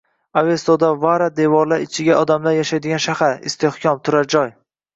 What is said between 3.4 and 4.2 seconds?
istehkom,